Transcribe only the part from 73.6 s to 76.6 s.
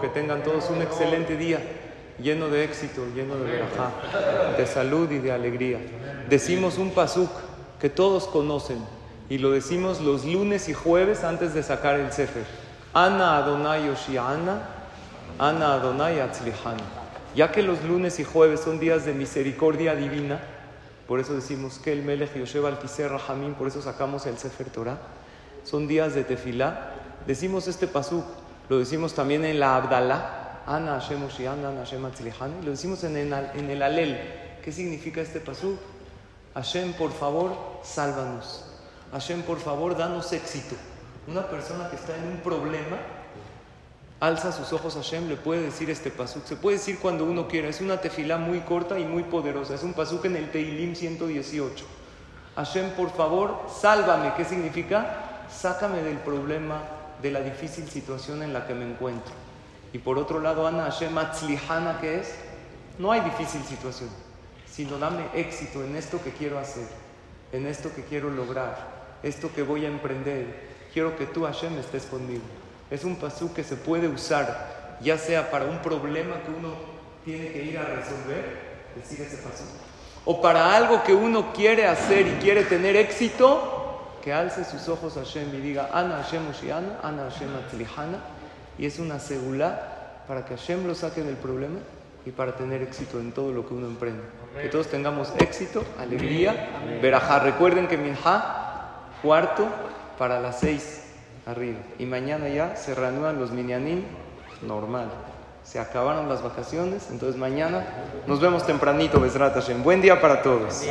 se puede usar, ya sea para un problema que